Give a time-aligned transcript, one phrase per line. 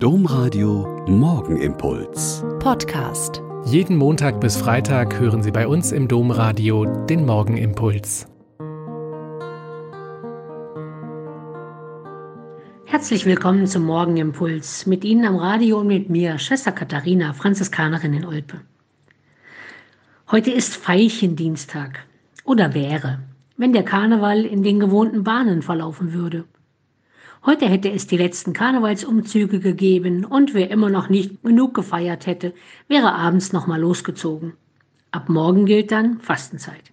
[0.00, 2.44] Domradio Morgenimpuls.
[2.60, 3.42] Podcast.
[3.64, 8.28] Jeden Montag bis Freitag hören Sie bei uns im Domradio den Morgenimpuls.
[12.84, 14.86] Herzlich willkommen zum Morgenimpuls.
[14.86, 18.60] Mit Ihnen am Radio und mit mir, Schwester Katharina, Franziskanerin in Olpe.
[20.30, 22.06] Heute ist Veilchendienstag.
[22.44, 23.18] Oder wäre,
[23.56, 26.44] wenn der Karneval in den gewohnten Bahnen verlaufen würde.
[27.46, 32.52] Heute hätte es die letzten Karnevalsumzüge gegeben und wer immer noch nicht genug gefeiert hätte,
[32.88, 34.54] wäre abends nochmal losgezogen.
[35.10, 36.92] Ab morgen gilt dann Fastenzeit.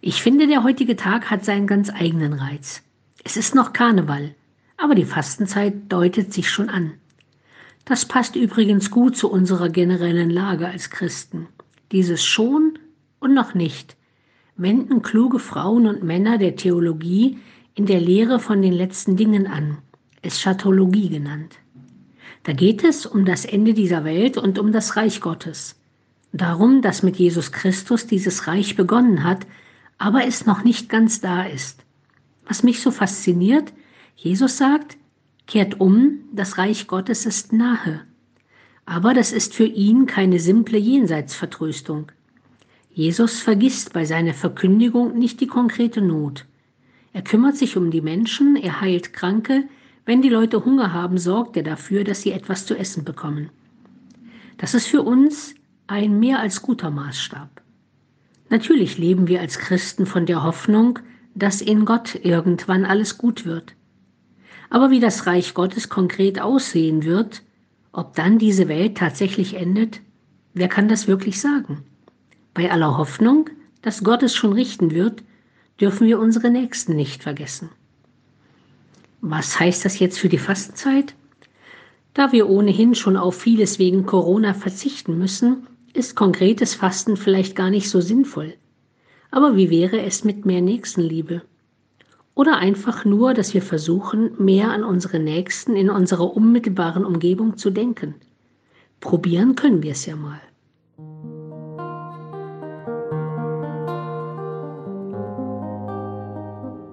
[0.00, 2.82] Ich finde, der heutige Tag hat seinen ganz eigenen Reiz.
[3.24, 4.34] Es ist noch Karneval,
[4.76, 6.92] aber die Fastenzeit deutet sich schon an.
[7.84, 11.48] Das passt übrigens gut zu unserer generellen Lage als Christen.
[11.92, 12.78] Dieses schon
[13.18, 13.96] und noch nicht
[14.60, 17.38] wenden kluge Frauen und Männer der Theologie
[17.74, 19.78] in der Lehre von den letzten Dingen an,
[20.22, 21.56] Eschatologie genannt.
[22.42, 25.76] Da geht es um das Ende dieser Welt und um das Reich Gottes.
[26.32, 29.46] Darum, dass mit Jesus Christus dieses Reich begonnen hat,
[29.98, 31.84] aber es noch nicht ganz da ist.
[32.46, 33.72] Was mich so fasziniert,
[34.16, 34.96] Jesus sagt,
[35.46, 38.02] kehrt um, das Reich Gottes ist nahe.
[38.86, 42.10] Aber das ist für ihn keine simple Jenseitsvertröstung.
[42.92, 46.46] Jesus vergisst bei seiner Verkündigung nicht die konkrete Not.
[47.12, 49.64] Er kümmert sich um die Menschen, er heilt Kranke,
[50.06, 53.50] wenn die Leute Hunger haben, sorgt er dafür, dass sie etwas zu essen bekommen.
[54.58, 55.54] Das ist für uns
[55.86, 57.48] ein mehr als guter Maßstab.
[58.48, 60.98] Natürlich leben wir als Christen von der Hoffnung,
[61.34, 63.74] dass in Gott irgendwann alles gut wird.
[64.68, 67.42] Aber wie das Reich Gottes konkret aussehen wird,
[67.92, 70.00] ob dann diese Welt tatsächlich endet,
[70.54, 71.84] wer kann das wirklich sagen?
[72.54, 73.50] Bei aller Hoffnung,
[73.82, 75.22] dass Gott es schon richten wird,
[75.80, 77.70] dürfen wir unsere Nächsten nicht vergessen.
[79.20, 81.14] Was heißt das jetzt für die Fastenzeit?
[82.14, 87.70] Da wir ohnehin schon auf vieles wegen Corona verzichten müssen, ist konkretes Fasten vielleicht gar
[87.70, 88.54] nicht so sinnvoll.
[89.30, 91.42] Aber wie wäre es mit mehr Nächstenliebe?
[92.34, 97.70] Oder einfach nur, dass wir versuchen, mehr an unsere Nächsten in unserer unmittelbaren Umgebung zu
[97.70, 98.14] denken.
[99.00, 100.40] Probieren können wir es ja mal.